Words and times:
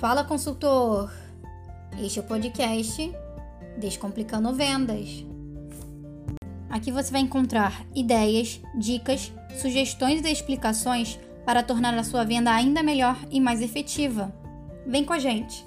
Fala, 0.00 0.24
consultor! 0.24 1.12
Este 2.02 2.20
é 2.20 2.22
o 2.22 2.24
podcast 2.24 3.14
Descomplicando 3.76 4.54
Vendas. 4.54 5.26
Aqui 6.70 6.90
você 6.90 7.12
vai 7.12 7.20
encontrar 7.20 7.84
ideias, 7.94 8.62
dicas, 8.74 9.30
sugestões 9.60 10.24
e 10.24 10.32
explicações 10.32 11.20
para 11.44 11.62
tornar 11.62 11.92
a 11.98 12.02
sua 12.02 12.24
venda 12.24 12.50
ainda 12.50 12.82
melhor 12.82 13.14
e 13.30 13.38
mais 13.38 13.60
efetiva. 13.60 14.32
Vem 14.86 15.04
com 15.04 15.12
a 15.12 15.18
gente! 15.18 15.66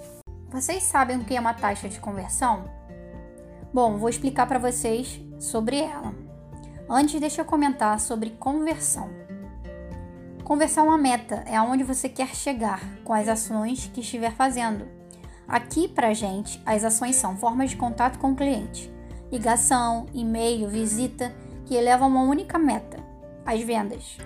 Vocês 0.49 0.81
sabem 0.81 1.17
o 1.17 1.25
que 1.25 1.35
é 1.35 1.39
uma 1.39 1.53
taxa 1.53 1.87
de 1.87 1.99
conversão? 1.99 2.65
Bom, 3.71 3.99
vou 3.99 4.09
explicar 4.09 4.47
para 4.47 4.57
vocês 4.57 5.21
sobre 5.39 5.77
ela. 5.77 6.11
Antes, 6.89 7.21
deixa 7.21 7.41
eu 7.41 7.45
comentar 7.45 7.99
sobre 7.99 8.31
conversão. 8.31 9.11
Conversão 10.43 10.87
é 10.87 10.89
uma 10.89 10.97
meta, 10.97 11.41
é 11.45 11.55
aonde 11.55 11.85
você 11.85 12.09
quer 12.09 12.35
chegar 12.35 12.81
com 13.05 13.13
as 13.13 13.29
ações 13.29 13.89
que 13.93 14.01
estiver 14.01 14.33
fazendo. 14.33 14.85
Aqui 15.47 15.87
pra 15.87 16.13
gente, 16.13 16.61
as 16.65 16.83
ações 16.83 17.15
são 17.15 17.37
formas 17.37 17.69
de 17.69 17.77
contato 17.77 18.19
com 18.19 18.31
o 18.31 18.35
cliente, 18.35 18.91
ligação, 19.31 20.05
e-mail, 20.13 20.67
visita, 20.67 21.33
que 21.65 21.75
elevam 21.75 22.09
uma 22.09 22.23
única 22.23 22.59
meta, 22.59 22.97
as 23.45 23.61
vendas. 23.61 24.17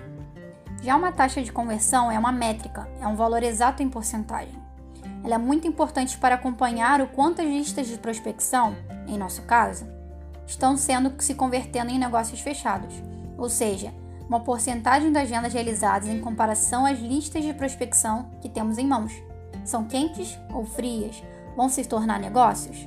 Já 0.82 0.96
uma 0.96 1.12
taxa 1.12 1.40
de 1.40 1.52
conversão 1.52 2.10
é 2.10 2.18
uma 2.18 2.32
métrica, 2.32 2.88
é 3.00 3.06
um 3.06 3.14
valor 3.14 3.44
exato 3.44 3.80
em 3.80 3.88
porcentagem. 3.88 4.60
Ela 5.22 5.36
é 5.36 5.38
muito 5.38 5.68
importante 5.68 6.18
para 6.18 6.34
acompanhar 6.34 7.00
o 7.00 7.06
quanto 7.06 7.42
as 7.42 7.46
listas 7.46 7.86
de 7.86 7.96
prospecção, 7.96 8.76
em 9.06 9.16
nosso 9.16 9.42
caso, 9.42 9.86
estão 10.44 10.76
sendo 10.76 11.14
se 11.22 11.34
convertendo 11.34 11.92
em 11.92 11.98
negócios 11.98 12.40
fechados, 12.40 12.94
ou 13.36 13.48
seja, 13.48 13.94
uma 14.28 14.40
porcentagem 14.40 15.10
das 15.10 15.28
vendas 15.28 15.54
realizadas 15.54 16.08
em 16.08 16.20
comparação 16.20 16.84
às 16.84 16.98
listas 16.98 17.42
de 17.42 17.54
prospecção 17.54 18.30
que 18.40 18.48
temos 18.48 18.76
em 18.76 18.86
mãos. 18.86 19.12
São 19.64 19.84
quentes 19.84 20.38
ou 20.52 20.64
frias? 20.64 21.22
Vão 21.56 21.68
se 21.68 21.84
tornar 21.84 22.20
negócios? 22.20 22.86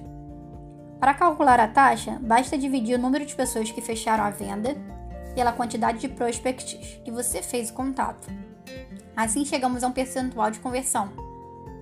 Para 1.00 1.16
calcular 1.16 1.60
a 1.60 1.68
taxa, 1.68 2.20
basta 2.22 2.58
dividir 2.58 2.96
o 2.96 3.02
número 3.02 3.26
de 3.26 3.36
pessoas 3.36 3.72
que 3.72 3.82
fecharam 3.82 4.24
a 4.24 4.30
venda 4.30 4.76
pela 5.34 5.52
quantidade 5.52 5.98
de 5.98 6.08
prospects 6.08 7.02
que 7.04 7.10
você 7.10 7.42
fez 7.42 7.72
o 7.72 7.74
contato. 7.74 8.30
Assim 9.16 9.44
chegamos 9.44 9.84
a 9.84 9.88
um 9.88 9.92
percentual 9.92 10.52
de 10.52 10.60
conversão. 10.60 11.10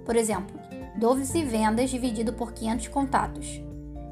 Por 0.06 0.16
exemplo, 0.16 0.58
12 0.96 1.44
vendas 1.44 1.90
dividido 1.90 2.32
por 2.32 2.54
500 2.54 2.88
contatos, 2.88 3.62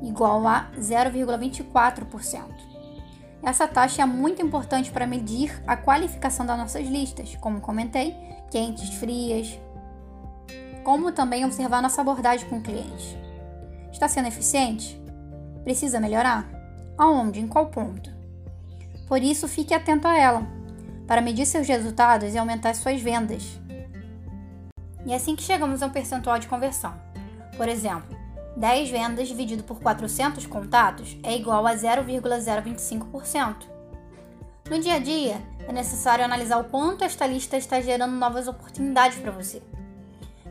igual 0.03 0.45
a 0.45 0.69
0,24%. 0.77 2.76
Essa 3.43 3.67
taxa 3.67 4.01
é 4.01 4.05
muito 4.05 4.41
importante 4.41 4.91
para 4.91 5.07
medir 5.07 5.61
a 5.65 5.77
qualificação 5.77 6.45
das 6.45 6.57
nossas 6.57 6.87
listas, 6.87 7.35
como 7.39 7.61
comentei, 7.61 8.15
quentes, 8.49 8.89
frias, 8.95 9.59
como 10.83 11.11
também 11.11 11.45
observar 11.45 11.81
nossa 11.81 12.01
abordagem 12.01 12.49
com 12.49 12.57
o 12.57 12.61
cliente. 12.61 13.17
Está 13.91 14.07
sendo 14.07 14.27
eficiente? 14.27 14.99
Precisa 15.63 15.99
melhorar? 15.99 16.49
Aonde? 16.97 17.39
Em 17.39 17.47
qual 17.47 17.67
ponto? 17.67 18.09
Por 19.07 19.21
isso, 19.21 19.47
fique 19.47 19.73
atento 19.73 20.07
a 20.07 20.17
ela, 20.17 20.45
para 21.05 21.21
medir 21.21 21.45
seus 21.45 21.67
resultados 21.67 22.33
e 22.33 22.37
aumentar 22.37 22.73
suas 22.73 23.01
vendas. 23.01 23.59
E 25.05 25.13
é 25.13 25.15
assim 25.15 25.35
que 25.35 25.43
chegamos 25.43 25.81
a 25.81 25.85
um 25.85 25.89
percentual 25.89 26.39
de 26.39 26.47
conversão. 26.47 26.93
Por 27.55 27.69
exemplo, 27.69 28.16
10 28.57 28.89
vendas 28.89 29.27
dividido 29.27 29.63
por 29.63 29.79
400 29.79 30.47
contatos 30.47 31.15
é 31.21 31.35
igual 31.35 31.67
a 31.67 31.75
0,025%. 31.75 33.55
No 34.67 34.79
dia 34.79 34.95
a 34.95 34.99
dia, 34.99 35.39
é 35.67 35.71
necessário 35.71 36.25
analisar 36.25 36.57
o 36.57 36.63
quanto 36.63 37.03
esta 37.03 37.27
lista 37.27 37.55
está 37.55 37.79
gerando 37.79 38.15
novas 38.15 38.47
oportunidades 38.47 39.19
para 39.19 39.31
você. 39.31 39.61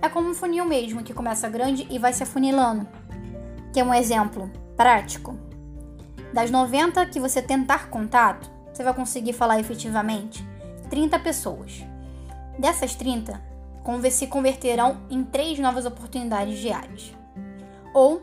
É 0.01 0.09
como 0.09 0.31
um 0.31 0.35
funil 0.35 0.65
mesmo, 0.65 1.03
que 1.03 1.13
começa 1.13 1.48
grande 1.48 1.85
e 1.91 1.98
vai 1.98 2.13
se 2.13 2.23
afunilando. 2.23 2.87
Que 3.73 3.81
é 3.81 3.85
um 3.85 3.92
exemplo 3.92 4.53
prático. 4.77 5.36
Das 6.33 6.48
90 6.48 7.07
que 7.07 7.19
você 7.19 7.42
tentar 7.42 7.91
contato, 7.91 8.48
você 8.73 8.85
vai 8.85 8.95
conseguir 8.95 9.33
falar 9.33 9.59
efetivamente 9.59 10.47
30 10.91 11.19
pessoas. 11.19 11.85
Dessas 12.57 12.95
30, 12.95 13.42
se 14.13 14.29
converterão 14.29 14.98
em 15.11 15.25
3 15.25 15.59
novas 15.59 15.85
oportunidades 15.86 16.59
diárias 16.59 17.17
ou 17.96 18.23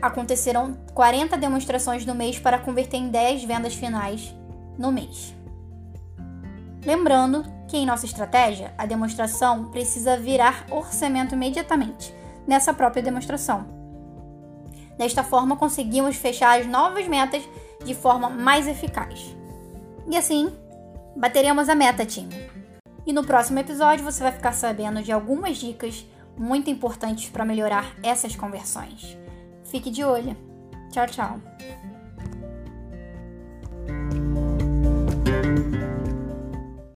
acontecerão 0.00 0.78
40 0.94 1.36
demonstrações 1.36 2.06
no 2.06 2.14
mês 2.14 2.38
para 2.38 2.58
converter 2.58 2.96
em 2.96 3.10
10 3.10 3.44
vendas 3.44 3.74
finais 3.74 4.34
no 4.78 4.90
mês. 4.90 5.34
Lembrando 6.86 7.44
que 7.68 7.76
em 7.76 7.84
nossa 7.84 8.06
estratégia, 8.06 8.72
a 8.78 8.86
demonstração 8.86 9.66
precisa 9.70 10.16
virar 10.16 10.64
orçamento 10.70 11.34
imediatamente 11.34 12.14
nessa 12.46 12.72
própria 12.72 13.02
demonstração. 13.02 13.66
Desta 14.96 15.22
forma, 15.22 15.54
conseguimos 15.54 16.16
fechar 16.16 16.58
as 16.58 16.66
novas 16.66 17.06
metas 17.06 17.42
de 17.84 17.94
forma 17.94 18.30
mais 18.30 18.66
eficaz. 18.66 19.36
E 20.08 20.16
assim, 20.16 20.50
bateremos 21.14 21.68
a 21.68 21.74
meta, 21.74 22.06
time. 22.06 22.34
E 23.06 23.12
no 23.12 23.22
próximo 23.24 23.58
episódio 23.58 24.04
você 24.04 24.22
vai 24.22 24.32
ficar 24.32 24.52
sabendo 24.52 25.02
de 25.02 25.12
algumas 25.12 25.58
dicas 25.58 26.06
muito 26.36 26.70
importantes 26.70 27.28
para 27.30 27.44
melhorar 27.44 27.94
essas 28.02 28.36
conversões. 28.36 29.16
Fique 29.64 29.90
de 29.90 30.04
olho. 30.04 30.36
Tchau, 30.90 31.06
tchau. 31.06 31.40